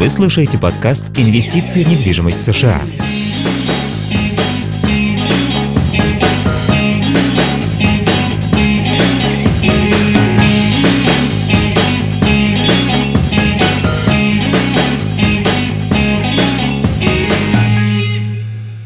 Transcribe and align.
Вы 0.00 0.08
слушаете 0.08 0.58
подкаст 0.58 1.08
«Инвестиции 1.18 1.84
в 1.84 1.88
недвижимость 1.88 2.42
США». 2.42 2.80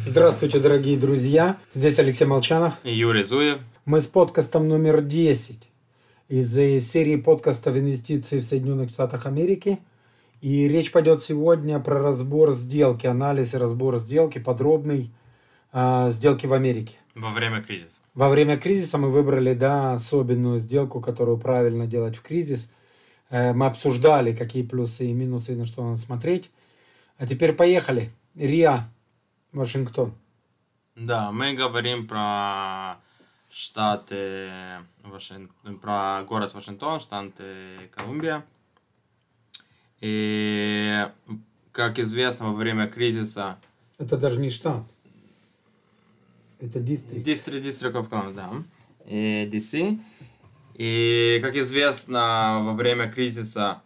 Здравствуйте, 0.04 0.58
дорогие 0.58 0.98
друзья. 0.98 1.58
Здесь 1.72 2.00
Алексей 2.00 2.24
Молчанов. 2.24 2.80
И 2.82 2.92
Юрий 2.92 3.22
Зуев. 3.22 3.58
Мы 3.84 4.00
с 4.00 4.08
подкастом 4.08 4.68
номер 4.68 5.00
10 5.00 5.60
из 6.28 6.58
э, 6.58 6.80
серии 6.80 7.14
подкастов 7.14 7.76
инвестиций 7.76 8.40
в 8.40 8.44
Соединенных 8.44 8.90
Штатах 8.90 9.26
Америки. 9.26 9.78
И 10.44 10.68
речь 10.68 10.92
пойдет 10.92 11.22
сегодня 11.22 11.80
про 11.80 12.02
разбор 12.02 12.52
сделки, 12.52 13.06
анализ 13.06 13.54
и 13.54 13.56
разбор 13.56 13.96
сделки, 13.96 14.38
подробный 14.38 15.10
э, 15.72 16.10
сделки 16.10 16.44
в 16.44 16.52
Америке. 16.52 16.98
Во 17.14 17.30
время 17.30 17.62
кризиса. 17.62 18.02
Во 18.12 18.28
время 18.28 18.58
кризиса 18.58 18.98
мы 18.98 19.08
выбрали, 19.08 19.54
да, 19.54 19.94
особенную 19.94 20.58
сделку, 20.58 21.00
которую 21.00 21.38
правильно 21.38 21.86
делать 21.86 22.16
в 22.16 22.20
кризис. 22.20 22.70
Э, 23.30 23.54
мы 23.54 23.64
обсуждали, 23.64 24.36
какие 24.36 24.64
плюсы 24.64 25.06
и 25.06 25.14
минусы, 25.14 25.54
и 25.54 25.56
на 25.56 25.64
что 25.64 25.82
надо 25.82 25.96
смотреть. 25.96 26.50
А 27.16 27.26
теперь 27.26 27.54
поехали. 27.54 28.12
РИА, 28.34 28.90
Вашингтон. 29.52 30.12
Да, 30.94 31.32
мы 31.32 31.54
говорим 31.54 32.06
про 32.06 32.96
штаты, 33.50 34.50
Вашин... 35.04 35.50
про 35.80 36.22
город 36.28 36.52
Вашингтон, 36.52 37.00
штаты 37.00 37.44
Колумбия. 37.96 38.44
И, 40.00 41.06
как 41.72 41.98
известно, 41.98 42.46
во 42.46 42.54
время 42.54 42.86
кризиса... 42.86 43.58
Это 43.98 44.16
даже 44.16 44.40
не 44.40 44.50
штат. 44.50 44.84
Это 46.60 46.80
дистрикт. 46.80 47.24
Дистрикт, 47.24 47.66
District 47.66 47.92
of 47.92 48.34
да. 48.34 48.50
И 49.06 49.48
DC. 49.52 49.98
И, 50.74 51.38
как 51.42 51.56
известно, 51.56 52.62
во 52.64 52.72
время 52.74 53.10
кризиса 53.10 53.82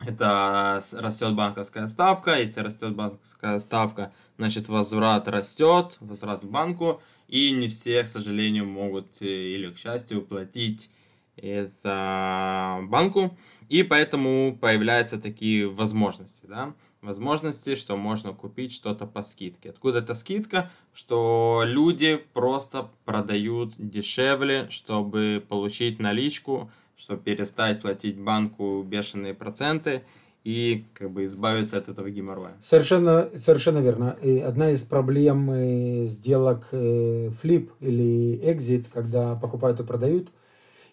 это 0.00 0.82
растет 0.94 1.34
банковская 1.34 1.86
ставка. 1.88 2.38
Если 2.38 2.60
растет 2.60 2.94
банковская 2.94 3.58
ставка, 3.58 4.12
значит 4.38 4.68
возврат 4.68 5.28
растет, 5.28 5.98
возврат 6.00 6.42
в 6.42 6.50
банку. 6.50 7.02
И 7.28 7.50
не 7.52 7.68
все, 7.68 8.02
к 8.02 8.08
сожалению, 8.08 8.66
могут 8.66 9.20
э, 9.20 9.26
или 9.26 9.70
к 9.70 9.78
счастью 9.78 10.22
платить 10.22 10.90
это 11.36 12.80
банку. 12.88 13.36
И 13.70 13.84
поэтому 13.84 14.58
появляются 14.60 15.16
такие 15.16 15.68
возможности, 15.68 16.44
да, 16.46 16.74
возможности, 17.02 17.76
что 17.76 17.96
можно 17.96 18.32
купить 18.32 18.72
что-то 18.72 19.06
по 19.06 19.22
скидке. 19.22 19.70
Откуда 19.70 20.00
эта 20.00 20.14
скидка? 20.14 20.70
Что 20.92 21.62
люди 21.64 22.20
просто 22.34 22.90
продают 23.04 23.74
дешевле, 23.78 24.66
чтобы 24.70 25.40
получить 25.48 26.00
наличку, 26.00 26.68
чтобы 26.96 27.22
перестать 27.22 27.80
платить 27.80 28.18
банку 28.18 28.82
бешеные 28.82 29.34
проценты 29.34 30.02
и 30.42 30.84
как 30.94 31.12
бы 31.12 31.24
избавиться 31.24 31.78
от 31.78 31.88
этого 31.88 32.10
геморроя. 32.10 32.56
Совершенно, 32.60 33.30
совершенно 33.36 33.78
верно. 33.78 34.16
И 34.20 34.38
одна 34.38 34.72
из 34.72 34.82
проблем 34.82 35.48
э, 35.52 36.04
сделок 36.06 36.68
э, 36.72 37.30
флип 37.30 37.70
или 37.78 38.40
экзит, 38.50 38.88
когда 38.92 39.36
покупают 39.36 39.78
и 39.78 39.84
продают, 39.84 40.28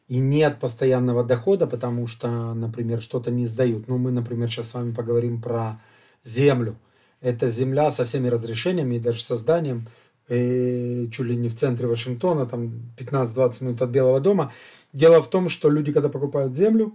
и 0.08 0.18
нет 0.18 0.60
постоянного 0.60 1.24
дохода, 1.24 1.68
потому 1.68 2.08
что, 2.08 2.54
например, 2.54 3.02
что-то 3.02 3.30
не 3.30 3.46
сдают. 3.46 3.88
Ну, 3.88 3.98
мы, 3.98 4.12
например, 4.12 4.50
сейчас 4.50 4.70
с 4.70 4.74
вами 4.74 4.94
поговорим 4.94 5.42
про 5.42 5.82
землю. 6.24 6.78
Это 7.20 7.50
земля 7.50 7.90
со 7.90 8.06
всеми 8.06 8.28
разрешениями 8.28 8.96
и 8.96 9.00
даже 9.00 9.22
созданием, 9.22 9.88
э, 10.30 11.08
чуть 11.12 11.26
ли 11.26 11.36
не 11.36 11.50
в 11.50 11.56
центре 11.56 11.88
Вашингтона, 11.88 12.46
там 12.46 12.94
15-20 12.98 13.64
минут 13.64 13.82
от 13.82 13.90
Белого 13.90 14.20
дома. 14.20 14.54
Дело 14.94 15.22
в 15.22 15.30
том, 15.30 15.50
что 15.50 15.70
люди, 15.70 15.92
когда 15.92 16.10
покупают 16.10 16.56
землю, 16.56 16.94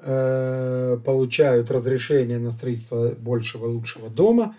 э, 0.00 0.98
получают 1.04 1.70
разрешение 1.70 2.38
на 2.38 2.50
строительство 2.50 3.10
большего, 3.12 3.66
лучшего 3.66 4.08
дома 4.08 4.56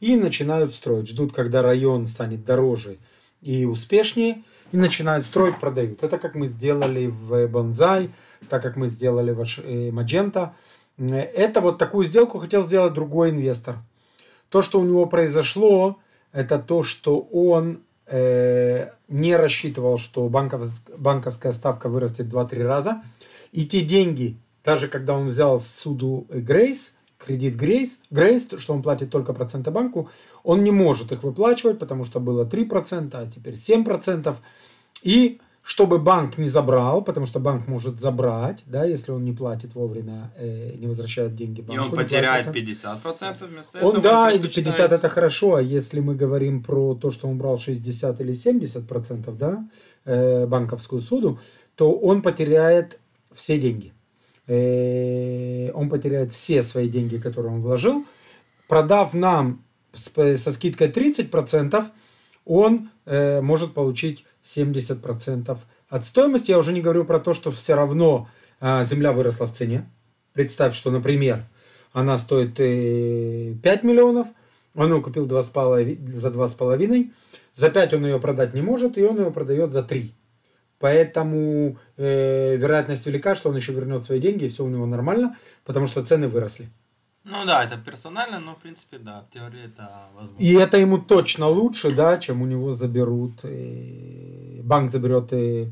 и 0.00 0.16
начинают 0.16 0.74
строить. 0.74 1.08
Ждут, 1.08 1.32
когда 1.32 1.62
район 1.62 2.06
станет 2.06 2.44
дороже 2.44 2.98
и 3.42 3.64
успешнее, 3.64 4.42
и 4.72 4.76
начинают 4.76 5.26
строить, 5.26 5.58
продают. 5.58 6.02
Это 6.02 6.18
как 6.18 6.34
мы 6.34 6.46
сделали 6.48 7.06
в 7.06 7.46
Бонзай, 7.46 8.10
так 8.48 8.62
как 8.62 8.76
мы 8.76 8.88
сделали 8.88 9.32
в 9.32 9.40
э, 9.64 9.92
Маджента. 9.92 10.54
Это 10.98 11.60
вот 11.60 11.78
такую 11.78 12.06
сделку 12.06 12.38
хотел 12.38 12.66
сделать 12.66 12.94
другой 12.94 13.30
инвестор. 13.30 13.76
То, 14.48 14.62
что 14.62 14.80
у 14.80 14.84
него 14.84 15.06
произошло, 15.06 15.98
это 16.32 16.58
то, 16.58 16.82
что 16.82 17.20
он 17.20 17.82
э, 18.06 18.90
не 19.08 19.36
рассчитывал, 19.36 19.98
что 19.98 20.28
банковская, 20.28 20.96
банковская 20.96 21.52
ставка 21.52 21.88
вырастет 21.88 22.26
2-3 22.26 22.62
раза. 22.62 23.02
И 23.52 23.66
те 23.66 23.82
деньги, 23.82 24.36
даже 24.64 24.88
когда 24.88 25.14
он 25.14 25.28
взял 25.28 25.60
суду 25.60 26.26
Грейс, 26.30 26.94
кредит 27.24 27.56
Грейс, 27.56 28.00
Грейс, 28.10 28.48
что 28.58 28.74
он 28.74 28.82
платит 28.82 29.10
только 29.10 29.32
проценты 29.32 29.70
банку, 29.70 30.08
он 30.42 30.64
не 30.64 30.70
может 30.70 31.12
их 31.12 31.22
выплачивать, 31.22 31.78
потому 31.78 32.04
что 32.04 32.20
было 32.20 32.44
3%, 32.44 33.10
а 33.12 33.26
теперь 33.26 33.54
7%. 33.54 34.36
И 35.02 35.40
чтобы 35.62 35.98
банк 35.98 36.38
не 36.38 36.48
забрал, 36.48 37.02
потому 37.02 37.26
что 37.26 37.38
банк 37.38 37.68
может 37.68 38.00
забрать, 38.00 38.64
да, 38.66 38.84
если 38.84 39.12
он 39.12 39.24
не 39.24 39.32
платит 39.32 39.74
вовремя, 39.74 40.32
э, 40.36 40.74
не 40.76 40.88
возвращает 40.88 41.36
деньги 41.36 41.60
банку. 41.60 41.84
И 41.84 41.88
он 41.88 41.96
потеряет 41.96 42.46
50% 42.46 43.46
вместо 43.46 43.78
этого. 43.78 43.90
Он, 43.90 44.02
да, 44.02 44.30
50 44.32 44.92
это 44.92 45.08
хорошо, 45.08 45.54
а 45.54 45.62
если 45.62 46.00
мы 46.00 46.16
говорим 46.16 46.62
про 46.64 46.94
то, 46.94 47.12
что 47.12 47.28
он 47.28 47.38
брал 47.38 47.58
60 47.58 48.20
или 48.20 48.32
70%, 48.32 49.36
да, 49.36 49.64
э, 50.04 50.46
банковскую 50.46 51.00
суду, 51.00 51.38
то 51.76 51.92
он 51.92 52.22
потеряет 52.22 52.98
все 53.30 53.58
деньги. 53.58 53.92
Э, 54.46 55.70
он 55.72 55.88
потеряет 55.88 56.32
все 56.32 56.62
свои 56.62 56.88
деньги, 56.88 57.18
которые 57.18 57.52
он 57.52 57.60
вложил. 57.60 58.04
Продав 58.68 59.14
нам 59.14 59.64
со 59.94 60.52
скидкой 60.52 60.88
30%, 60.88 61.84
он 62.44 62.90
э, 63.06 63.40
может 63.40 63.74
получить 63.74 64.24
70% 64.44 65.58
от 65.88 66.06
стоимости. 66.06 66.50
Я 66.50 66.58
уже 66.58 66.72
не 66.72 66.80
говорю 66.80 67.04
про 67.04 67.20
то, 67.20 67.34
что 67.34 67.50
все 67.50 67.74
равно 67.74 68.28
э, 68.60 68.84
земля 68.84 69.12
выросла 69.12 69.46
в 69.46 69.52
цене. 69.52 69.88
Представь, 70.32 70.74
что, 70.74 70.90
например, 70.90 71.44
она 71.92 72.18
стоит 72.18 72.58
э, 72.58 73.54
5 73.62 73.82
миллионов, 73.84 74.26
он 74.74 74.92
ее 74.92 75.02
купил 75.02 75.26
2,5, 75.26 76.10
за 76.12 76.28
2,5, 76.30 77.10
за 77.52 77.70
5 77.70 77.94
он 77.94 78.06
ее 78.06 78.18
продать 78.18 78.54
не 78.54 78.62
может, 78.62 78.96
и 78.96 79.04
он 79.04 79.18
ее 79.18 79.30
продает 79.30 79.72
за 79.72 79.82
3. 79.82 80.14
Поэтому 80.82 81.78
э, 81.96 82.56
вероятность 82.56 83.06
велика, 83.06 83.36
что 83.36 83.50
он 83.50 83.56
еще 83.56 83.72
вернет 83.72 84.04
свои 84.04 84.18
деньги, 84.18 84.46
и 84.46 84.48
все 84.48 84.64
у 84.64 84.68
него 84.68 84.84
нормально, 84.84 85.36
потому 85.64 85.86
что 85.86 86.04
цены 86.04 86.26
выросли. 86.26 86.70
Ну 87.22 87.44
да, 87.46 87.62
это 87.62 87.76
персонально, 87.76 88.40
но 88.40 88.54
в 88.54 88.58
принципе 88.58 88.98
да, 88.98 89.22
в 89.22 89.32
теории 89.32 89.66
это 89.66 89.88
возможно. 90.12 90.42
И 90.42 90.54
это 90.54 90.78
ему 90.78 90.98
точно 90.98 91.46
лучше, 91.46 91.92
да, 91.92 92.18
чем 92.18 92.42
у 92.42 92.46
него 92.46 92.72
заберут, 92.72 93.44
э, 93.44 94.60
банк 94.64 94.90
заберет 94.90 95.32
э, 95.32 95.70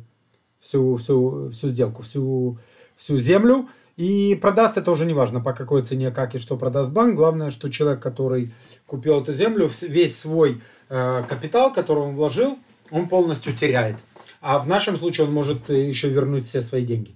всю, 0.60 0.96
всю, 0.96 1.50
всю 1.50 1.66
сделку, 1.66 2.02
всю, 2.02 2.58
всю 2.94 3.16
землю. 3.16 3.68
И 3.96 4.38
продаст 4.40 4.78
это 4.78 4.92
уже 4.92 5.06
не 5.06 5.12
важно, 5.12 5.40
по 5.40 5.52
какой 5.52 5.82
цене, 5.82 6.12
как 6.12 6.36
и 6.36 6.38
что 6.38 6.56
продаст 6.56 6.92
банк. 6.92 7.16
Главное, 7.16 7.50
что 7.50 7.68
человек, 7.68 8.00
который 8.00 8.54
купил 8.86 9.20
эту 9.20 9.32
землю, 9.32 9.68
весь 9.88 10.16
свой 10.16 10.62
э, 10.88 11.24
капитал, 11.28 11.72
который 11.72 12.04
он 12.04 12.14
вложил, 12.14 12.56
он 12.92 13.08
полностью 13.08 13.52
теряет. 13.56 13.96
А 14.40 14.58
в 14.58 14.66
нашем 14.66 14.96
случае 14.96 15.26
он 15.26 15.32
может 15.32 15.68
э, 15.70 15.88
еще 15.88 16.08
вернуть 16.08 16.46
все 16.46 16.60
свои 16.60 16.82
деньги. 16.84 17.14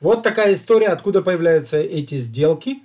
Вот 0.00 0.22
такая 0.22 0.54
история, 0.54 0.88
откуда 0.88 1.22
появляются 1.22 1.78
эти 1.78 2.16
сделки. 2.16 2.78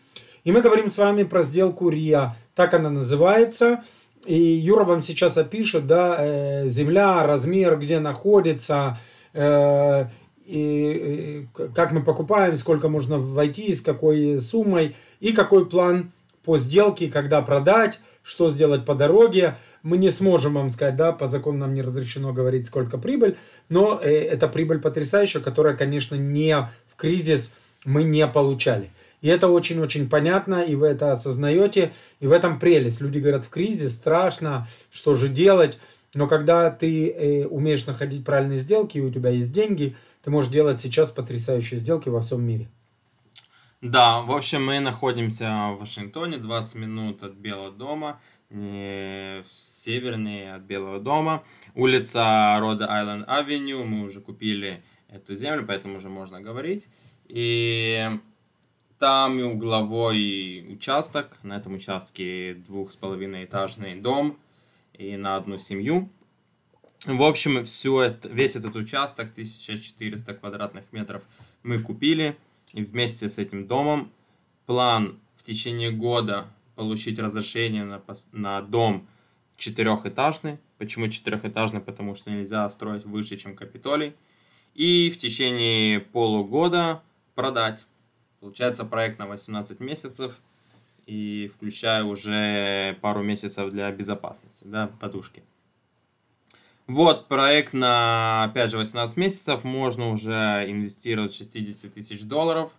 И 0.43 0.51
мы 0.51 0.61
говорим 0.61 0.89
с 0.89 0.97
вами 0.97 1.23
про 1.23 1.41
сделку 1.41 1.89
РИА. 1.89 2.35
Так 2.53 2.73
она 2.73 2.89
называется. 2.89 3.84
И 4.25 4.37
Юра 4.39 4.84
вам 4.84 5.03
сейчас 5.03 5.37
опишет, 5.37 5.87
да, 5.87 6.17
э, 6.19 6.67
земля, 6.67 7.25
размер, 7.25 7.78
где 7.78 7.99
находится, 7.99 8.99
э, 9.34 10.05
и, 10.45 11.47
как 11.75 11.91
мы 11.91 12.03
покупаем, 12.03 12.55
сколько 12.57 12.87
можно 12.87 13.19
войти, 13.19 13.73
с 13.73 13.81
какой 13.81 14.40
суммой, 14.40 14.95
и 15.19 15.33
какой 15.33 15.69
план 15.69 16.11
по 16.43 16.57
сделке, 16.57 17.09
когда 17.09 17.41
продать, 17.41 17.99
что 18.23 18.49
сделать 18.49 18.85
по 18.85 18.95
дороге. 18.95 19.55
Мы 19.84 19.97
не 19.97 20.09
сможем 20.09 20.56
вам 20.56 20.70
сказать, 20.70 20.96
да, 20.96 21.12
по 21.12 21.28
закону 21.28 21.59
нам 21.59 21.74
не 21.74 21.82
разрешено 21.82 22.34
говорить, 22.34 22.68
сколько 22.68 22.97
прибыль, 22.97 23.38
но 23.70 24.00
э, 24.02 24.09
это 24.09 24.47
прибыль 24.47 24.79
потрясающая, 24.79 25.41
которая, 25.41 25.76
конечно, 25.76 26.16
не 26.16 26.56
в 26.85 26.96
кризис 26.96 27.53
мы 27.85 28.03
не 28.03 28.28
получали. 28.28 28.90
И 29.22 29.28
это 29.29 29.47
очень-очень 29.47 30.09
понятно, 30.09 30.62
и 30.62 30.76
вы 30.76 30.88
это 30.88 31.12
осознаете, 31.12 31.94
и 32.20 32.28
в 32.28 32.32
этом 32.32 32.59
прелесть. 32.59 33.02
Люди 33.02 33.20
говорят, 33.20 33.46
в 33.46 33.50
кризис 33.50 33.94
страшно, 33.94 34.68
что 34.91 35.16
же 35.16 35.28
делать, 35.28 35.79
но 36.14 36.28
когда 36.28 36.70
ты 36.70 37.09
э, 37.09 37.46
умеешь 37.47 37.85
находить 37.85 38.24
правильные 38.24 38.59
сделки, 38.59 38.97
и 38.97 39.02
у 39.02 39.12
тебя 39.12 39.29
есть 39.29 39.52
деньги, 39.52 39.96
ты 40.24 40.32
можешь 40.32 40.52
делать 40.52 40.79
сейчас 40.79 41.09
потрясающие 41.09 41.79
сделки 41.79 42.09
во 42.09 42.20
всем 42.20 42.44
мире. 42.44 42.68
Да, 43.82 44.22
в 44.22 44.32
общем, 44.32 44.66
мы 44.66 44.79
находимся 44.79 45.70
в 45.72 45.79
Вашингтоне, 45.79 46.38
20 46.38 46.76
минут 46.76 47.22
от 47.22 47.34
Белого 47.34 47.72
дома, 47.72 48.20
севернее 48.49 50.55
от 50.55 50.64
Белого 50.64 50.99
дома. 50.99 51.44
Улица 51.76 52.58
Рода 52.59 52.88
Айленд 52.88 53.28
Авеню, 53.28 53.84
мы 53.84 54.03
уже 54.03 54.22
купили 54.22 54.84
эту 55.09 55.35
землю, 55.35 55.66
поэтому 55.67 55.97
уже 55.97 56.09
можно 56.09 56.41
говорить. 56.41 56.88
И 57.28 58.09
там 58.99 59.41
угловой 59.41 60.66
участок, 60.70 61.38
на 61.44 61.58
этом 61.58 61.76
участке 61.76 62.53
двух 62.53 62.91
с 62.91 62.96
половиной 62.96 63.46
этажный 63.46 63.96
дом 63.96 64.40
и 64.93 65.17
на 65.17 65.35
одну 65.35 65.58
семью. 65.58 66.09
В 67.05 67.22
общем, 67.22 67.64
всю 67.64 68.00
это, 68.00 68.28
весь 68.28 68.55
этот 68.55 68.76
участок, 68.76 69.32
1400 69.32 70.34
квадратных 70.34 70.91
метров, 70.91 71.23
мы 71.64 71.79
купили. 71.79 72.38
И 72.73 72.84
вместе 72.84 73.29
с 73.29 73.38
этим 73.38 73.67
домом 73.67 74.11
план 74.66 75.20
в 75.38 75.43
течение 75.43 75.91
года 75.91 76.47
получить 76.78 77.20
разрешение 77.20 77.84
на, 77.84 78.02
на 78.32 78.62
дом 78.62 79.08
четырехэтажный. 79.58 80.59
Почему 80.78 81.09
четырехэтажный? 81.09 81.82
Потому 81.82 82.16
что 82.16 82.29
нельзя 82.32 82.70
строить 82.70 83.03
выше, 83.03 83.35
чем 83.35 83.56
Капитолий. 83.56 84.14
И 84.76 85.09
в 85.09 85.18
течение 85.18 86.00
полугода 86.00 87.02
продать. 87.35 87.88
Получается 88.40 88.85
проект 88.85 89.18
на 89.18 89.26
18 89.26 89.79
месяцев 89.79 90.40
и 91.08 91.52
включая 91.53 92.03
уже 92.03 92.96
пару 93.02 93.24
месяцев 93.24 93.72
для 93.72 93.91
безопасности, 93.91 94.66
да, 94.68 94.91
подушки. 95.00 95.41
Вот 96.85 97.28
проект 97.28 97.74
на, 97.74 98.44
опять 98.44 98.70
же, 98.70 98.78
18 98.78 99.18
месяцев. 99.18 99.64
Можно 99.64 100.12
уже 100.12 100.66
инвестировать 100.68 101.34
60 101.34 101.91
тысяч 101.91 102.22
долларов. 102.24 102.72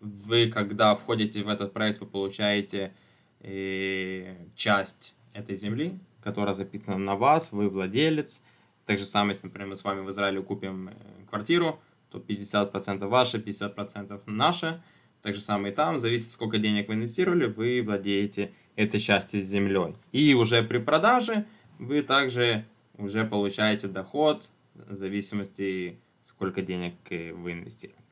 Вы, 0.00 0.50
когда 0.50 0.94
входите 0.94 1.42
в 1.42 1.48
этот 1.48 1.72
проект, 1.72 2.00
вы 2.00 2.06
получаете 2.06 2.92
э, 3.42 4.36
часть 4.54 5.14
этой 5.34 5.54
земли, 5.54 5.98
которая 6.22 6.54
записана 6.54 6.98
на 6.98 7.16
вас, 7.16 7.52
вы 7.52 7.68
владелец. 7.68 8.42
Так 8.86 8.98
же 8.98 9.04
самое, 9.04 9.30
если, 9.30 9.46
например, 9.46 9.68
мы 9.68 9.76
с 9.76 9.84
вами 9.84 10.00
в 10.00 10.10
Израиле 10.10 10.42
купим 10.42 10.88
э, 10.88 10.92
квартиру, 11.28 11.80
то 12.10 12.18
50% 12.18 13.06
ваше, 13.06 13.38
50% 13.38 14.20
наше. 14.26 14.82
Так 15.22 15.34
же 15.34 15.40
самое 15.40 15.72
и 15.72 15.76
там, 15.76 16.00
зависит, 16.00 16.30
сколько 16.30 16.58
денег 16.58 16.88
вы 16.88 16.94
инвестировали, 16.94 17.46
вы 17.46 17.82
владеете 17.84 18.52
этой 18.74 18.98
частью 18.98 19.40
с 19.40 19.44
землей. 19.44 19.94
И 20.10 20.34
уже 20.34 20.62
при 20.62 20.78
продаже 20.78 21.46
вы 21.78 22.02
также 22.02 22.66
уже 22.98 23.24
получаете 23.24 23.88
доход 23.88 24.50
в 24.74 24.94
зависимости, 24.94 25.98
сколько 26.24 26.62
денег 26.62 26.94
э, 27.10 27.32
вы 27.32 27.52
инвестировали. 27.52 28.02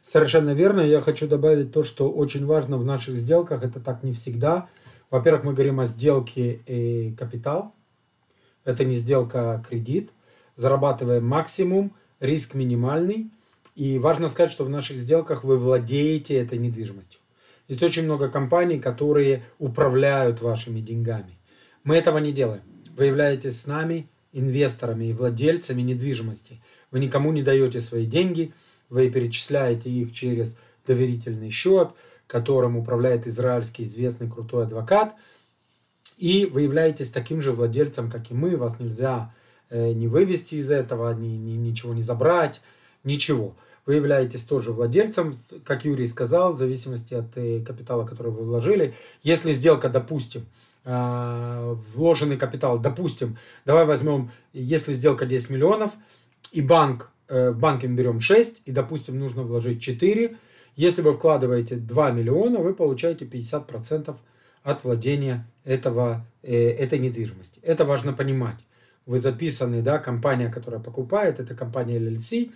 Совершенно 0.00 0.54
верно. 0.54 0.80
Я 0.80 1.00
хочу 1.00 1.28
добавить 1.28 1.72
то, 1.72 1.84
что 1.84 2.10
очень 2.10 2.46
важно 2.46 2.78
в 2.78 2.84
наших 2.84 3.16
сделках. 3.16 3.62
Это 3.62 3.80
так 3.80 4.02
не 4.02 4.12
всегда. 4.12 4.68
Во-первых, 5.10 5.44
мы 5.44 5.52
говорим 5.52 5.80
о 5.80 5.84
сделке 5.84 6.60
и 6.66 7.14
капитал. 7.16 7.74
Это 8.64 8.84
не 8.84 8.94
сделка 8.94 9.54
а 9.54 9.58
кредит. 9.58 10.10
Зарабатываем 10.54 11.26
максимум, 11.26 11.94
риск 12.20 12.54
минимальный. 12.54 13.30
И 13.74 13.98
важно 13.98 14.28
сказать, 14.28 14.50
что 14.50 14.64
в 14.64 14.68
наших 14.70 14.98
сделках 14.98 15.42
вы 15.42 15.56
владеете 15.56 16.34
этой 16.34 16.58
недвижимостью. 16.58 17.20
Есть 17.66 17.82
очень 17.82 18.04
много 18.04 18.28
компаний, 18.28 18.78
которые 18.78 19.44
управляют 19.58 20.40
вашими 20.42 20.80
деньгами. 20.80 21.38
Мы 21.84 21.96
этого 21.96 22.18
не 22.18 22.32
делаем. 22.32 22.62
Вы 22.96 23.06
являетесь 23.06 23.60
с 23.60 23.66
нами 23.66 24.08
инвесторами 24.32 25.06
и 25.06 25.12
владельцами 25.12 25.82
недвижимости. 25.82 26.60
Вы 26.90 27.00
никому 27.00 27.32
не 27.32 27.42
даете 27.42 27.80
свои 27.80 28.06
деньги, 28.06 28.52
вы 28.88 29.10
перечисляете 29.10 29.90
их 29.90 30.12
через 30.12 30.56
доверительный 30.86 31.50
счет, 31.50 31.90
которым 32.30 32.76
управляет 32.76 33.26
израильский 33.26 33.82
известный 33.82 34.30
крутой 34.30 34.64
адвокат, 34.64 35.14
и 36.16 36.46
вы 36.46 36.62
являетесь 36.62 37.10
таким 37.10 37.42
же 37.42 37.52
владельцем, 37.52 38.10
как 38.10 38.30
и 38.30 38.34
мы, 38.34 38.56
вас 38.56 38.78
нельзя 38.78 39.34
э, 39.70 39.92
не 39.92 40.06
вывести 40.06 40.56
из 40.56 40.70
этого, 40.70 41.12
ни, 41.14 41.36
ни, 41.36 41.52
ничего 41.52 41.94
не 41.94 42.02
забрать, 42.02 42.60
ничего. 43.04 43.54
Вы 43.86 43.94
являетесь 43.94 44.44
тоже 44.44 44.72
владельцем, 44.72 45.34
как 45.64 45.84
Юрий 45.84 46.06
сказал, 46.06 46.52
в 46.52 46.58
зависимости 46.58 47.14
от 47.14 47.36
э, 47.36 47.60
капитала, 47.60 48.06
который 48.06 48.32
вы 48.32 48.44
вложили. 48.44 48.94
Если 49.22 49.52
сделка, 49.52 49.88
допустим, 49.88 50.46
Э, 50.82 51.76
вложенный 51.94 52.38
капитал, 52.38 52.78
допустим, 52.78 53.36
давай 53.66 53.84
возьмем, 53.84 54.30
если 54.54 54.94
сделка 54.94 55.26
10 55.26 55.50
миллионов, 55.50 55.92
и 56.52 56.62
банк, 56.62 57.10
э, 57.28 57.50
в 57.50 57.58
банке 57.58 57.86
мы 57.86 57.96
берем 57.96 58.20
6, 58.20 58.62
и, 58.64 58.72
допустим, 58.72 59.18
нужно 59.18 59.42
вложить 59.42 59.82
4, 59.82 60.38
если 60.76 61.02
вы 61.02 61.12
вкладываете 61.12 61.76
2 61.76 62.10
миллиона, 62.10 62.58
вы 62.58 62.74
получаете 62.74 63.24
50% 63.24 64.16
от 64.62 64.84
владения 64.84 65.46
этого, 65.64 66.26
э, 66.42 66.70
этой 66.70 66.98
недвижимости. 66.98 67.60
Это 67.62 67.84
важно 67.84 68.12
понимать. 68.12 68.58
Вы 69.06 69.18
записаны, 69.18 69.82
да, 69.82 69.98
компания, 69.98 70.50
которая 70.50 70.80
покупает, 70.80 71.40
это 71.40 71.54
компания 71.54 71.98
LLC, 71.98 72.52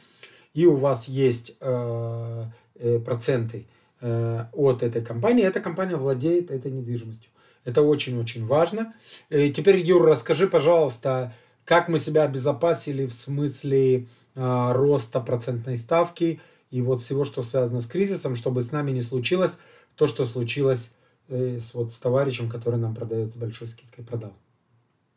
и 0.53 0.67
у 0.67 0.77
вас 0.77 1.09
есть 1.09 1.57
э, 1.61 2.45
э, 2.77 2.99
проценты 3.01 3.67
э, 4.01 4.45
от 4.53 4.83
этой 4.83 5.03
компании, 5.03 5.45
эта 5.45 5.61
компания 5.61 5.97
владеет 5.97 6.51
этой 6.51 6.71
недвижимостью. 6.71 7.31
Это 7.65 7.83
очень-очень 7.83 8.47
важно. 8.47 8.95
И 9.31 9.51
теперь, 9.51 9.81
Юр, 9.81 10.05
расскажи, 10.05 10.47
пожалуйста, 10.47 11.33
как 11.65 11.89
мы 11.89 11.99
себя 11.99 12.25
обезопасили 12.25 13.07
в 13.07 13.13
смысле 13.13 14.07
э, 14.35 14.73
роста 14.73 15.21
процентной 15.21 15.77
ставки 15.77 16.41
и 16.75 16.83
вот 16.83 17.01
всего, 17.01 17.25
что 17.25 17.45
связано 17.45 17.81
с 17.81 17.87
кризисом, 17.87 18.35
чтобы 18.35 18.61
с 18.61 18.73
нами 18.73 18.91
не 18.91 19.03
случилось 19.03 19.59
то, 19.95 20.09
что 20.09 20.25
случилось 20.25 20.91
э, 21.29 21.61
с, 21.61 21.73
вот, 21.73 21.93
с 21.93 22.01
товарищем, 22.01 22.49
который 22.49 22.81
нам 22.81 22.97
продает 22.97 23.33
с 23.33 23.37
большой 23.37 23.69
скидкой, 23.69 24.05
продал. 24.05 24.33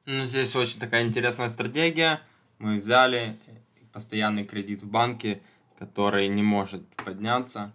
Ну, 0.06 0.24
здесь 0.26 0.56
очень 0.56 0.80
такая 0.80 1.04
интересная 1.04 1.50
стратегия. 1.50 2.22
Мы 2.60 2.76
взяли 2.76 3.40
постоянный 3.92 4.46
кредит 4.46 4.84
в 4.84 4.88
банке, 4.88 5.42
который 5.80 6.28
не 6.28 6.44
может 6.44 6.88
подняться. 7.04 7.74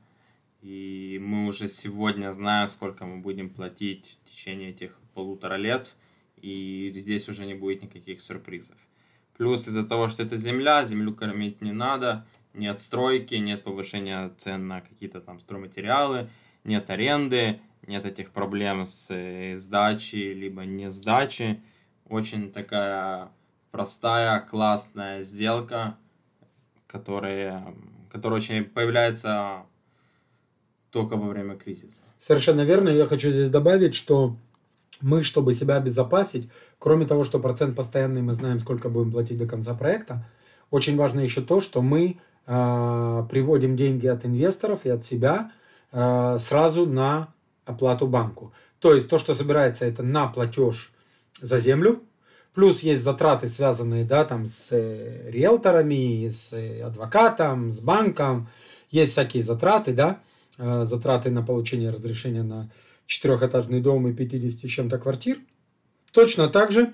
И 0.60 1.18
мы 1.20 1.48
уже 1.48 1.66
сегодня 1.66 2.30
знаем, 2.30 2.68
сколько 2.68 3.04
мы 3.04 3.16
будем 3.16 3.50
платить 3.50 4.16
в 4.22 4.30
течение 4.30 4.70
этих 4.70 4.96
полутора 5.12 5.56
лет. 5.56 5.96
И 6.36 6.92
здесь 6.94 7.28
уже 7.28 7.46
не 7.46 7.54
будет 7.54 7.82
никаких 7.82 8.22
сюрпризов. 8.22 8.76
Плюс 9.36 9.66
из-за 9.66 9.84
того, 9.84 10.06
что 10.06 10.22
это 10.22 10.36
земля, 10.36 10.84
землю 10.84 11.12
кормить 11.12 11.60
не 11.62 11.72
надо, 11.72 12.24
нет 12.54 12.80
стройки, 12.80 13.34
нет 13.36 13.62
повышения 13.62 14.30
цен 14.36 14.68
на 14.68 14.80
какие-то 14.80 15.20
там 15.20 15.40
стройматериалы, 15.40 16.30
нет 16.64 16.88
аренды, 16.90 17.60
нет 17.86 18.04
этих 18.04 18.30
проблем 18.30 18.86
с 18.86 19.10
э, 19.10 19.56
сдачей, 19.56 20.32
либо 20.32 20.64
не 20.64 20.90
сдачи. 20.90 21.62
Очень 22.08 22.52
такая 22.52 23.30
простая, 23.70 24.40
классная 24.40 25.22
сделка, 25.22 25.96
которая, 26.86 27.74
которая 28.10 28.38
очень 28.38 28.64
появляется 28.64 29.64
только 30.90 31.16
во 31.16 31.28
время 31.28 31.56
кризиса. 31.56 32.02
Совершенно 32.18 32.60
верно. 32.60 32.90
Я 32.90 33.06
хочу 33.06 33.30
здесь 33.30 33.48
добавить, 33.48 33.94
что 33.94 34.36
мы, 35.00 35.22
чтобы 35.22 35.54
себя 35.54 35.76
обезопасить, 35.76 36.48
кроме 36.78 37.06
того, 37.06 37.24
что 37.24 37.40
процент 37.40 37.74
постоянный, 37.74 38.22
мы 38.22 38.34
знаем, 38.34 38.60
сколько 38.60 38.88
будем 38.88 39.10
платить 39.10 39.38
до 39.38 39.46
конца 39.46 39.74
проекта, 39.74 40.24
очень 40.70 40.96
важно 40.96 41.20
еще 41.20 41.40
то, 41.40 41.60
что 41.60 41.82
мы 41.82 42.18
приводим 42.44 43.76
деньги 43.76 44.06
от 44.06 44.24
инвесторов 44.24 44.84
и 44.84 44.90
от 44.90 45.04
себя 45.04 45.52
э, 45.92 46.36
сразу 46.38 46.86
на 46.86 47.32
оплату 47.64 48.06
банку. 48.06 48.52
То 48.80 48.94
есть 48.94 49.08
то, 49.08 49.18
что 49.18 49.34
собирается, 49.34 49.84
это 49.84 50.02
на 50.02 50.26
платеж 50.26 50.92
за 51.40 51.58
землю, 51.58 52.02
плюс 52.54 52.80
есть 52.80 53.02
затраты, 53.02 53.46
связанные 53.46 54.04
да, 54.04 54.24
там, 54.24 54.46
с 54.46 54.72
э, 54.72 55.30
риэлторами, 55.30 56.26
с 56.28 56.52
э, 56.52 56.82
адвокатом, 56.82 57.70
с 57.70 57.80
банком, 57.80 58.48
есть 58.90 59.12
всякие 59.12 59.42
затраты, 59.42 59.92
да, 59.92 60.18
Э, 60.58 60.84
затраты 60.84 61.30
на 61.30 61.42
получение 61.42 61.90
разрешения 61.90 62.42
на 62.42 62.70
четырехэтажный 63.06 63.80
дом 63.80 64.06
и 64.06 64.12
50 64.12 64.68
с 64.68 64.72
чем-то 64.72 64.98
квартир. 64.98 65.38
Точно 66.12 66.48
так 66.48 66.70
же 66.70 66.92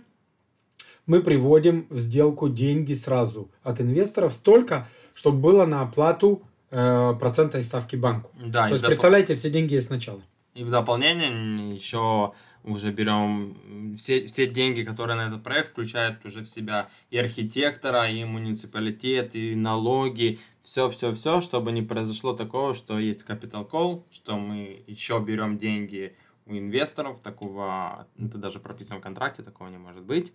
мы 1.06 1.22
приводим 1.22 1.86
в 1.90 1.98
сделку 1.98 2.48
деньги 2.48 2.94
сразу 2.94 3.50
от 3.62 3.80
инвесторов 3.80 4.32
столько, 4.32 4.88
чтобы 5.18 5.40
было 5.40 5.66
на 5.66 5.82
оплату 5.82 6.42
э, 6.70 7.14
процентной 7.18 7.64
ставки 7.64 7.96
банку. 7.96 8.30
Да, 8.40 8.66
То 8.66 8.68
есть, 8.68 8.82
допол... 8.82 8.90
представляете, 8.90 9.34
все 9.34 9.50
деньги 9.50 9.74
есть 9.74 9.88
сначала. 9.88 10.22
И 10.54 10.62
в 10.62 10.70
дополнение 10.70 11.74
еще 11.74 12.34
уже 12.62 12.92
берем 12.92 13.96
все, 13.98 14.24
все 14.28 14.46
деньги, 14.46 14.84
которые 14.84 15.16
на 15.16 15.26
этот 15.26 15.42
проект 15.42 15.70
включают 15.70 16.24
уже 16.24 16.42
в 16.42 16.48
себя 16.48 16.88
и 17.10 17.18
архитектора, 17.18 18.08
и 18.08 18.22
муниципалитет, 18.22 19.34
и 19.34 19.56
налоги, 19.56 20.38
все-все-все, 20.62 21.40
чтобы 21.40 21.72
не 21.72 21.82
произошло 21.82 22.32
такого, 22.32 22.72
что 22.74 22.96
есть 22.96 23.24
capital 23.26 23.68
call, 23.68 24.04
что 24.12 24.36
мы 24.36 24.84
еще 24.86 25.18
берем 25.18 25.58
деньги 25.58 26.14
у 26.46 26.52
инвесторов, 26.56 27.18
такого, 27.18 28.06
это 28.16 28.38
даже 28.38 28.60
прописано 28.60 29.00
в 29.00 29.02
контракте, 29.02 29.42
такого 29.42 29.66
не 29.66 29.78
может 29.78 30.04
быть. 30.04 30.32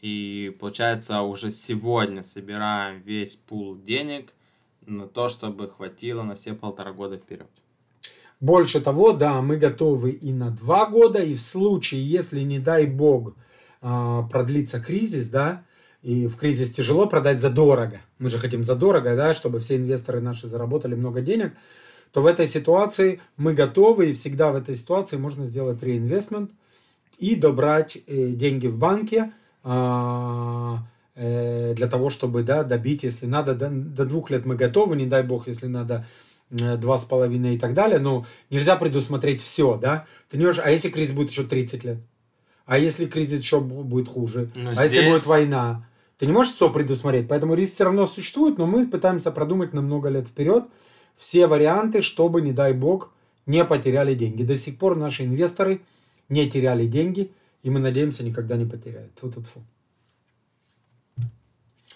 И 0.00 0.56
получается, 0.58 1.20
уже 1.22 1.50
сегодня 1.50 2.22
собираем 2.22 3.02
весь 3.02 3.36
пул 3.36 3.76
денег 3.76 4.32
на 4.86 5.06
то, 5.06 5.28
чтобы 5.28 5.68
хватило 5.68 6.22
на 6.22 6.34
все 6.34 6.54
полтора 6.54 6.92
года 6.92 7.18
вперед. 7.18 7.48
Больше 8.40 8.80
того, 8.80 9.12
да, 9.12 9.42
мы 9.42 9.56
готовы 9.56 10.12
и 10.12 10.32
на 10.32 10.50
два 10.50 10.86
года, 10.86 11.18
и 11.18 11.34
в 11.34 11.40
случае, 11.40 12.02
если, 12.02 12.40
не 12.40 12.58
дай 12.58 12.86
бог, 12.86 13.34
а, 13.82 14.22
продлится 14.22 14.80
кризис, 14.80 15.28
да, 15.28 15.64
и 16.02 16.26
в 16.26 16.36
кризис 16.36 16.70
тяжело 16.70 17.06
продать 17.06 17.42
задорого. 17.42 18.00
Мы 18.18 18.30
же 18.30 18.38
хотим 18.38 18.64
задорого, 18.64 19.14
да, 19.14 19.34
чтобы 19.34 19.60
все 19.60 19.76
инвесторы 19.76 20.20
наши 20.20 20.46
заработали 20.46 20.94
много 20.94 21.20
денег, 21.20 21.52
то 22.12 22.22
в 22.22 22.26
этой 22.26 22.46
ситуации 22.46 23.20
мы 23.36 23.52
готовы, 23.52 24.10
и 24.10 24.12
всегда 24.14 24.50
в 24.50 24.56
этой 24.56 24.74
ситуации 24.74 25.18
можно 25.18 25.44
сделать 25.44 25.82
реинвестмент 25.82 26.50
и 27.18 27.34
добрать 27.34 27.98
э, 28.06 28.28
деньги 28.28 28.66
в 28.66 28.78
банке, 28.78 29.32
для 31.74 31.88
того, 31.88 32.10
чтобы 32.10 32.42
да, 32.42 32.62
добить, 32.62 33.02
если 33.02 33.26
надо, 33.26 33.54
до, 33.54 33.68
до 33.68 34.04
двух 34.04 34.30
лет 34.30 34.46
мы 34.46 34.56
готовы, 34.56 34.96
не 34.96 35.06
дай 35.06 35.22
бог, 35.22 35.48
если 35.48 35.66
надо 35.66 36.06
э, 36.50 36.76
два 36.76 36.96
с 36.96 37.04
половиной 37.04 37.56
и 37.56 37.58
так 37.58 37.74
далее, 37.74 37.98
но 37.98 38.24
нельзя 38.48 38.76
предусмотреть 38.76 39.42
все, 39.42 39.76
да, 39.76 40.06
ты 40.28 40.38
не 40.38 40.46
можешь, 40.46 40.62
а 40.64 40.70
если 40.70 40.88
кризис 40.88 41.14
будет 41.14 41.30
еще 41.30 41.44
30 41.44 41.84
лет, 41.84 41.98
а 42.64 42.78
если 42.78 43.06
кризис 43.06 43.40
еще 43.40 43.60
будет 43.60 44.08
хуже, 44.08 44.50
но 44.54 44.70
а 44.70 44.74
здесь... 44.74 44.92
если 44.94 45.10
будет 45.10 45.26
война, 45.26 45.86
ты 46.18 46.26
не 46.26 46.32
можешь 46.32 46.54
все 46.54 46.70
предусмотреть, 46.70 47.28
поэтому 47.28 47.54
риск 47.54 47.74
все 47.74 47.84
равно 47.84 48.06
существует, 48.06 48.58
но 48.58 48.66
мы 48.66 48.86
пытаемся 48.86 49.30
продумать 49.30 49.72
на 49.74 49.82
много 49.82 50.08
лет 50.08 50.26
вперед 50.26 50.64
все 51.16 51.46
варианты, 51.46 52.00
чтобы, 52.00 52.40
не 52.40 52.52
дай 52.52 52.72
бог, 52.72 53.12
не 53.44 53.62
потеряли 53.64 54.14
деньги. 54.14 54.42
До 54.42 54.56
сих 54.56 54.78
пор 54.78 54.96
наши 54.96 55.24
инвесторы 55.24 55.82
не 56.30 56.48
теряли 56.48 56.86
деньги, 56.86 57.30
и 57.62 57.70
мы 57.70 57.80
надеемся, 57.80 58.24
никогда 58.24 58.56
не 58.56 58.64
потеряют. 58.64 59.12
Вот 59.20 59.36
это 59.36 59.46
фу. 59.46 59.62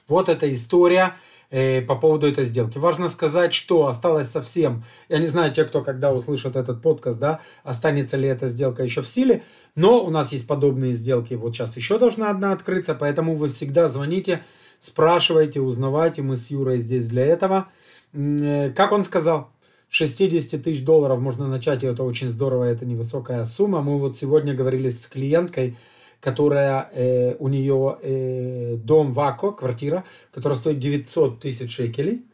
Вот 0.06 0.28
эта 0.28 0.50
история 0.50 1.14
э, 1.50 1.80
по 1.80 1.96
поводу 1.96 2.26
этой 2.26 2.44
сделки. 2.44 2.76
Важно 2.76 3.08
сказать, 3.08 3.54
что 3.54 3.86
осталось 3.86 4.28
совсем. 4.28 4.84
Я 5.08 5.18
не 5.18 5.26
знаю, 5.26 5.52
те, 5.52 5.64
кто 5.64 5.82
когда 5.82 6.12
услышат 6.12 6.56
этот 6.56 6.82
подкаст, 6.82 7.18
да, 7.18 7.40
останется 7.62 8.16
ли 8.18 8.28
эта 8.28 8.48
сделка 8.48 8.82
еще 8.82 9.00
в 9.00 9.08
силе. 9.08 9.42
Но 9.74 10.04
у 10.04 10.10
нас 10.10 10.32
есть 10.32 10.46
подобные 10.46 10.92
сделки. 10.92 11.34
Вот 11.34 11.54
сейчас 11.54 11.76
еще 11.76 11.98
должна 11.98 12.30
одна 12.30 12.52
открыться, 12.52 12.94
поэтому 12.94 13.34
вы 13.34 13.48
всегда 13.48 13.88
звоните, 13.88 14.42
спрашивайте, 14.78 15.60
узнавайте. 15.60 16.20
Мы 16.20 16.36
с 16.36 16.50
Юрой 16.50 16.78
здесь 16.78 17.08
для 17.08 17.24
этого. 17.24 17.68
Э, 18.12 18.70
как 18.70 18.92
он 18.92 19.04
сказал, 19.04 19.50
60 19.88 20.62
тысяч 20.62 20.84
долларов 20.84 21.20
можно 21.20 21.46
начать, 21.46 21.84
и 21.84 21.86
это 21.86 22.02
очень 22.02 22.28
здорово, 22.28 22.64
это 22.64 22.84
невысокая 22.84 23.44
сумма. 23.44 23.80
Мы 23.80 23.98
вот 23.98 24.16
сегодня 24.16 24.54
говорили 24.54 24.88
с 24.88 25.06
клиенткой, 25.06 25.76
которая 26.20 26.88
э, 26.92 27.36
у 27.38 27.48
нее 27.48 27.98
э, 28.02 28.76
дом 28.76 29.12
Вако, 29.12 29.52
квартира, 29.52 30.04
которая 30.32 30.58
стоит 30.58 30.78
900 30.78 31.40
тысяч 31.40 31.70
шекелей. 31.70 32.24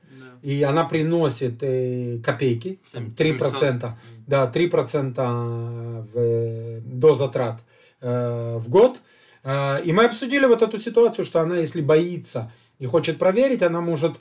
И 0.42 0.62
она 0.62 0.85
приносит 0.85 1.62
э, 1.62 2.19
копейки, 2.25 2.78
3%, 2.95 3.16
700. 3.16 3.90
да, 4.26 4.50
3% 4.52 6.07
в, 6.14 6.80
до 6.83 7.12
затрат 7.14 7.61
э, 8.00 8.57
в 8.59 8.69
год. 8.71 9.00
Э, 9.42 9.83
и 9.85 9.92
мы 9.92 10.04
обсудили 10.04 10.47
вот 10.47 10.62
эту 10.62 10.78
ситуацию, 10.78 11.25
что 11.25 11.40
она, 11.40 11.57
если 11.57 11.83
боится 11.83 12.50
и 12.78 12.87
хочет 12.87 13.19
проверить, 13.19 13.62
она 13.62 13.80
может 13.80 14.12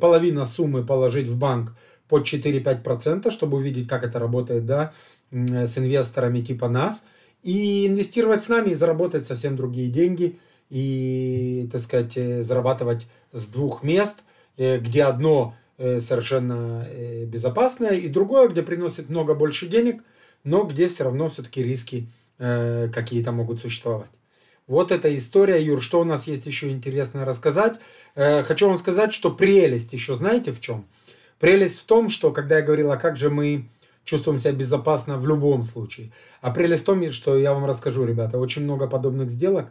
половину 0.00 0.44
суммы 0.44 0.84
положить 0.84 1.28
в 1.28 1.38
банк 1.38 1.74
под 2.08 2.24
4-5%, 2.24 3.30
чтобы 3.30 3.58
увидеть, 3.58 3.88
как 3.88 4.04
это 4.04 4.18
работает, 4.18 4.66
да, 4.66 4.92
с 5.30 5.78
инвесторами 5.78 6.40
типа 6.40 6.68
нас– 6.68 7.04
и 7.42 7.86
инвестировать 7.86 8.42
с 8.42 8.48
нами 8.48 8.70
и 8.70 8.74
заработать 8.74 9.26
совсем 9.26 9.56
другие 9.56 9.88
деньги 9.88 10.38
и, 10.70 11.68
так 11.70 11.80
сказать, 11.80 12.16
э, 12.16 12.42
зарабатывать 12.42 13.06
с 13.32 13.46
двух 13.46 13.82
мест, 13.82 14.24
э, 14.56 14.78
где 14.78 15.04
одно 15.04 15.54
э, 15.78 16.00
совершенно 16.00 16.86
безопасное 17.26 17.92
и 17.94 18.08
другое, 18.08 18.48
где 18.48 18.62
приносит 18.62 19.08
много 19.08 19.34
больше 19.34 19.66
денег, 19.66 20.02
но 20.44 20.64
где 20.64 20.88
все 20.88 21.04
равно 21.04 21.28
все-таки 21.28 21.62
риски 21.62 22.08
какие-то 22.38 23.32
могут 23.32 23.60
существовать. 23.60 24.10
Вот 24.68 24.92
эта 24.92 25.12
история, 25.12 25.60
Юр, 25.60 25.82
что 25.82 26.00
у 26.00 26.04
нас 26.04 26.28
есть 26.28 26.46
еще 26.46 26.70
интересное 26.70 27.24
рассказать. 27.24 27.80
Хочу 28.14 28.68
вам 28.68 28.78
сказать, 28.78 29.12
что 29.12 29.32
прелесть 29.32 29.92
еще 29.92 30.14
знаете 30.14 30.52
в 30.52 30.60
чем? 30.60 30.86
Прелесть 31.38 31.80
в 31.80 31.84
том, 31.84 32.08
что 32.08 32.32
когда 32.32 32.58
я 32.58 32.62
говорил, 32.62 32.90
а 32.90 32.96
как 32.96 33.16
же 33.16 33.30
мы 33.30 33.68
чувствуем 34.04 34.38
себя 34.38 34.52
безопасно 34.52 35.18
в 35.18 35.26
любом 35.26 35.62
случае. 35.62 36.10
А 36.40 36.50
прелесть 36.50 36.82
в 36.82 36.86
том, 36.86 37.12
что 37.12 37.36
я 37.36 37.52
вам 37.52 37.66
расскажу, 37.66 38.04
ребята, 38.06 38.38
очень 38.38 38.64
много 38.64 38.86
подобных 38.86 39.30
сделок 39.30 39.70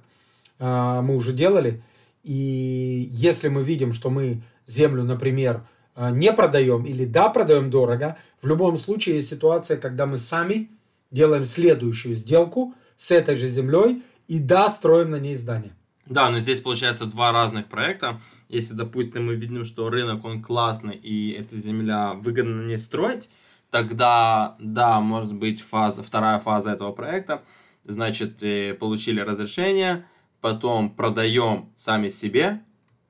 а, 0.60 1.02
мы 1.02 1.16
уже 1.16 1.34
делали. 1.34 1.82
И 2.24 3.10
если 3.12 3.48
мы 3.48 3.64
видим, 3.64 3.94
что 3.94 4.10
мы 4.10 4.44
землю, 4.68 5.04
например, 5.04 5.66
а, 5.96 6.12
не 6.12 6.32
продаем 6.32 6.86
или 6.86 7.06
да, 7.06 7.30
продаем 7.30 7.72
дорого, 7.72 8.18
в 8.42 8.48
любом 8.48 8.78
случае 8.78 9.16
есть 9.16 9.30
ситуация, 9.30 9.78
когда 9.78 10.06
мы 10.06 10.18
сами 10.18 10.70
делаем 11.10 11.44
следующую 11.46 12.14
сделку 12.14 12.76
с 12.96 13.12
этой 13.12 13.36
же 13.36 13.48
землей 13.48 14.04
и 14.28 14.40
да, 14.40 14.70
строим 14.70 15.12
на 15.12 15.20
ней 15.20 15.36
здание. 15.36 15.74
Да, 16.06 16.30
но 16.30 16.40
здесь 16.40 16.62
получается 16.62 17.06
два 17.06 17.32
разных 17.32 17.68
проекта. 17.68 18.22
Если, 18.50 18.74
допустим, 18.74 19.26
мы 19.26 19.36
видим, 19.36 19.66
что 19.66 19.90
рынок, 19.90 20.24
он 20.26 20.42
классный, 20.42 20.96
и 20.96 21.32
эта 21.32 21.58
земля 21.58 22.14
выгодно 22.14 22.66
не 22.66 22.78
строить, 22.78 23.30
тогда, 23.72 24.56
да, 24.60 25.02
может 25.02 25.34
быть 25.34 25.62
фаза, 25.62 26.04
вторая 26.04 26.40
фаза 26.40 26.72
этого 26.72 26.92
проекта. 26.92 27.44
Значит, 27.84 28.42
э, 28.44 28.74
получили 28.74 29.20
разрешение, 29.20 30.06
потом 30.42 30.90
продаем 30.90 31.70
сами 31.76 32.08
себе, 32.08 32.62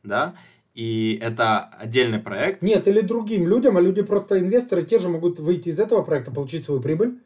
да, 0.03 0.35
и 0.73 1.19
это 1.21 1.59
отдельный 1.59 2.19
проект. 2.19 2.61
Нет, 2.61 2.87
или 2.87 3.01
другим 3.01 3.47
людям, 3.47 3.77
а 3.77 3.81
люди 3.81 4.03
просто 4.03 4.39
инвесторы 4.39 4.83
те 4.83 4.99
же 4.99 5.09
могут 5.09 5.39
выйти 5.39 5.69
из 5.69 5.79
этого 5.79 6.03
проекта, 6.03 6.31
получить 6.31 6.63
свою 6.63 6.81
прибыль, 6.81 7.19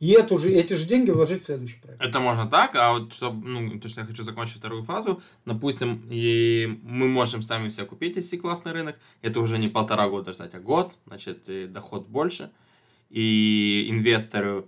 и 0.00 0.12
эту 0.12 0.38
же, 0.38 0.50
эти 0.50 0.72
же 0.72 0.86
деньги 0.86 1.10
вложить 1.10 1.42
в 1.42 1.44
следующий 1.44 1.78
проект. 1.78 2.02
Это 2.02 2.20
можно 2.20 2.46
так, 2.46 2.74
а 2.74 2.94
вот 2.94 3.12
чтобы, 3.12 3.46
ну, 3.46 3.78
то, 3.78 3.86
что 3.86 4.00
я 4.00 4.06
хочу 4.06 4.22
закончить 4.22 4.56
вторую 4.56 4.82
фазу, 4.82 5.22
допустим, 5.44 6.02
и 6.10 6.80
мы 6.82 7.06
можем 7.06 7.42
сами 7.42 7.68
все 7.68 7.84
купить, 7.84 8.16
если 8.16 8.38
классный 8.38 8.72
рынок, 8.72 8.98
это 9.20 9.40
уже 9.40 9.58
не 9.58 9.68
полтора 9.68 10.08
года 10.08 10.32
ждать, 10.32 10.54
а 10.54 10.60
год, 10.60 10.96
значит, 11.06 11.72
доход 11.72 12.08
больше, 12.08 12.50
и 13.10 13.86
инвесторы 13.90 14.64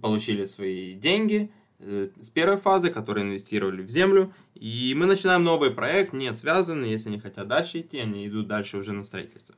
получили 0.00 0.44
свои 0.44 0.94
деньги 0.94 1.50
э, 1.80 2.10
с 2.20 2.30
первой 2.30 2.56
фазы, 2.56 2.90
которые 2.90 3.24
инвестировали 3.26 3.82
в 3.82 3.90
землю, 3.90 4.32
и 4.54 4.94
мы 4.96 5.06
начинаем 5.06 5.42
новый 5.42 5.72
проект, 5.72 6.12
не 6.12 6.32
связанный, 6.32 6.90
если 6.90 7.08
они 7.08 7.18
хотят 7.18 7.48
дальше 7.48 7.80
идти, 7.80 7.98
они 7.98 8.28
идут 8.28 8.46
дальше 8.46 8.78
уже 8.78 8.92
на 8.92 9.02
строительство. 9.02 9.56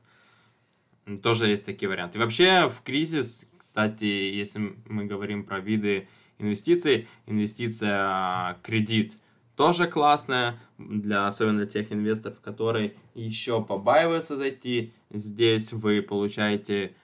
Тоже 1.21 1.47
есть 1.47 1.65
такие 1.65 1.89
варианты. 1.89 2.17
И 2.17 2.21
вообще 2.21 2.67
в 2.69 2.81
кризис 2.81 3.58
кстати, 3.69 4.05
если 4.05 4.73
мы 4.87 5.05
говорим 5.05 5.43
про 5.43 5.59
виды 5.59 6.07
инвестиций, 6.39 7.07
инвестиция 7.27 8.57
кредит 8.63 9.19
тоже 9.55 9.85
классная, 9.85 10.57
для, 10.79 11.27
особенно 11.27 11.59
для 11.59 11.67
тех 11.67 11.91
инвесторов, 11.91 12.39
которые 12.41 12.95
еще 13.13 13.63
побаиваются 13.63 14.35
зайти. 14.35 14.91
Здесь 15.11 15.71
вы 15.71 16.01
получаете 16.01 16.95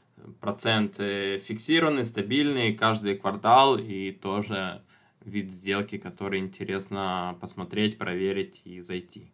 процент 0.42 0.96
фиксированный, 0.96 2.04
стабильный 2.04 2.74
каждый 2.74 3.16
квартал 3.16 3.78
и 3.78 4.12
тоже 4.12 4.82
вид 5.24 5.52
сделки, 5.52 6.00
который 6.00 6.40
интересно 6.40 7.38
посмотреть, 7.40 8.00
проверить 8.00 8.64
и 8.66 8.80
зайти. 8.80 9.32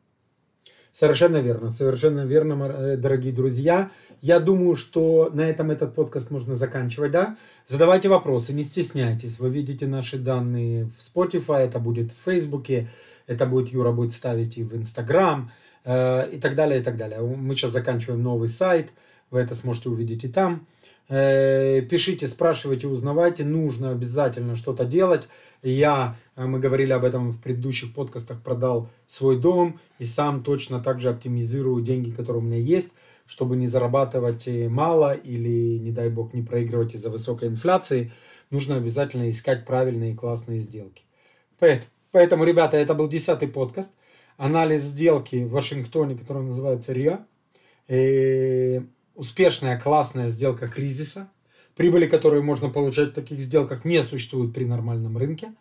Совершенно 0.91 1.37
верно, 1.37 1.69
совершенно 1.69 2.25
верно, 2.25 2.65
э, 2.65 2.97
дорогие 2.97 3.31
друзья. 3.31 3.89
Я 4.19 4.41
думаю, 4.41 4.75
что 4.75 5.29
на 5.33 5.41
этом 5.41 5.71
этот 5.71 5.95
подкаст 5.95 6.31
можно 6.31 6.53
заканчивать, 6.53 7.11
да? 7.11 7.37
Задавайте 7.65 8.09
вопросы, 8.09 8.51
не 8.51 8.63
стесняйтесь. 8.63 9.39
Вы 9.39 9.49
видите 9.49 9.87
наши 9.87 10.17
данные 10.17 10.89
в 10.97 10.99
Spotify, 10.99 11.59
это 11.59 11.79
будет 11.79 12.11
в 12.11 12.21
Фейсбуке, 12.25 12.89
это 13.25 13.45
будет 13.45 13.69
Юра 13.69 13.93
будет 13.93 14.13
ставить 14.13 14.57
и 14.57 14.63
в 14.63 14.75
Инстаграм, 14.75 15.49
э, 15.85 16.29
и 16.29 16.37
так 16.37 16.55
далее, 16.55 16.81
и 16.81 16.83
так 16.83 16.97
далее. 16.97 17.21
Мы 17.21 17.55
сейчас 17.55 17.71
заканчиваем 17.71 18.21
новый 18.21 18.49
сайт, 18.49 18.91
вы 19.29 19.39
это 19.39 19.55
сможете 19.55 19.87
увидеть 19.87 20.25
и 20.25 20.27
там. 20.27 20.67
Э, 21.13 21.81
пишите, 21.81 22.25
спрашивайте, 22.25 22.87
узнавайте, 22.87 23.43
нужно 23.43 23.91
обязательно 23.91 24.55
что-то 24.55 24.85
делать. 24.85 25.27
Я, 25.61 26.15
э, 26.37 26.45
мы 26.45 26.59
говорили 26.59 26.93
об 26.93 27.03
этом 27.03 27.31
в 27.31 27.41
предыдущих 27.41 27.93
подкастах, 27.93 28.41
продал 28.41 28.87
свой 29.07 29.37
дом 29.37 29.77
и 29.99 30.05
сам 30.05 30.41
точно 30.41 30.81
так 30.81 31.01
же 31.01 31.09
оптимизирую 31.09 31.83
деньги, 31.83 32.11
которые 32.11 32.41
у 32.41 32.45
меня 32.45 32.59
есть, 32.59 32.91
чтобы 33.25 33.57
не 33.57 33.67
зарабатывать 33.67 34.47
э, 34.47 34.69
мало 34.69 35.11
или, 35.11 35.79
не 35.79 35.91
дай 35.91 36.09
бог, 36.09 36.33
не 36.33 36.43
проигрывать 36.43 36.95
из-за 36.95 37.09
высокой 37.09 37.49
инфляции. 37.49 38.13
Нужно 38.49 38.77
обязательно 38.77 39.29
искать 39.29 39.65
правильные 39.65 40.15
классные 40.15 40.59
сделки. 40.59 41.03
Поэтому, 42.13 42.45
ребята, 42.45 42.77
это 42.77 42.93
был 42.93 43.09
десятый 43.09 43.49
подкаст. 43.49 43.91
Анализ 44.37 44.83
сделки 44.83 45.43
в 45.43 45.51
Вашингтоне, 45.51 46.17
который 46.17 46.43
называется 46.43 46.93
РИА 46.93 47.25
успешная, 49.15 49.79
классная 49.79 50.29
сделка 50.29 50.67
кризиса, 50.67 51.29
прибыли, 51.75 52.07
которые 52.07 52.43
можно 52.43 52.69
получать 52.69 53.09
в 53.09 53.13
таких 53.13 53.39
сделках, 53.39 53.85
не 53.85 54.01
существуют 54.03 54.53
при 54.53 54.65
нормальном 54.65 55.17
рынке. 55.17 55.53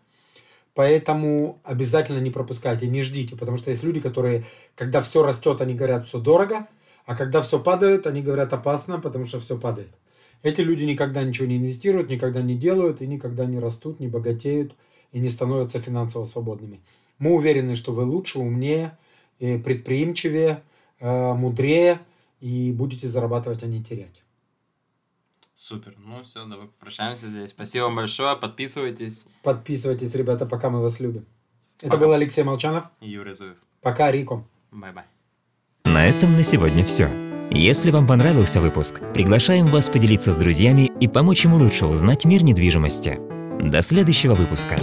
Поэтому 0.74 1.60
обязательно 1.64 2.20
не 2.20 2.30
пропускайте, 2.30 2.86
не 2.86 3.02
ждите, 3.02 3.36
потому 3.36 3.56
что 3.56 3.70
есть 3.70 3.82
люди, 3.82 4.00
которые, 4.00 4.46
когда 4.76 5.00
все 5.00 5.22
растет, 5.22 5.60
они 5.60 5.74
говорят, 5.74 6.06
все 6.06 6.18
дорого, 6.18 6.68
а 7.06 7.16
когда 7.16 7.40
все 7.40 7.58
падает, 7.58 8.06
они 8.06 8.22
говорят 8.22 8.52
опасно, 8.52 9.00
потому 9.00 9.26
что 9.26 9.40
все 9.40 9.58
падает. 9.58 9.90
Эти 10.42 10.60
люди 10.60 10.84
никогда 10.84 11.22
ничего 11.22 11.48
не 11.48 11.56
инвестируют, 11.56 12.08
никогда 12.08 12.40
не 12.40 12.54
делают 12.54 13.02
и 13.02 13.06
никогда 13.06 13.46
не 13.46 13.58
растут, 13.58 14.00
не 14.00 14.08
богатеют 14.08 14.74
и 15.12 15.18
не 15.18 15.28
становятся 15.28 15.80
финансово 15.80 16.24
свободными. 16.24 16.80
Мы 17.18 17.32
уверены, 17.32 17.74
что 17.74 17.92
вы 17.92 18.04
лучше, 18.04 18.38
умнее, 18.38 18.96
предприимчивее, 19.38 20.62
э, 21.00 21.32
мудрее 21.34 21.98
и 22.40 22.72
будете 22.72 23.08
зарабатывать, 23.08 23.62
а 23.62 23.66
не 23.66 23.82
терять. 23.82 24.22
Супер. 25.54 25.94
Ну 25.98 26.22
все, 26.22 26.46
давай 26.46 26.68
попрощаемся 26.68 27.28
здесь. 27.28 27.50
Спасибо 27.50 27.84
вам 27.84 27.96
большое. 27.96 28.34
Подписывайтесь. 28.34 29.24
Подписывайтесь, 29.42 30.14
ребята, 30.14 30.46
пока 30.46 30.70
мы 30.70 30.80
вас 30.80 31.00
любим. 31.00 31.26
Это 31.82 31.96
был 31.96 32.12
Алексей 32.12 32.42
Молчанов. 32.42 32.84
И 33.00 33.10
Юрий 33.10 33.34
Зуев. 33.34 33.56
Пока, 33.82 34.10
Рико. 34.10 34.46
Bye-bye. 34.70 35.04
На 35.84 36.06
этом 36.06 36.32
на 36.32 36.42
сегодня 36.42 36.84
все. 36.84 37.10
Если 37.50 37.90
вам 37.90 38.06
понравился 38.06 38.60
выпуск, 38.60 39.00
приглашаем 39.12 39.66
вас 39.66 39.88
поделиться 39.88 40.32
с 40.32 40.36
друзьями 40.36 40.90
и 41.00 41.08
помочь 41.08 41.44
ему 41.44 41.56
лучше 41.56 41.86
узнать 41.86 42.24
мир 42.24 42.42
недвижимости. 42.42 43.18
До 43.60 43.82
следующего 43.82 44.34
выпуска. 44.34 44.78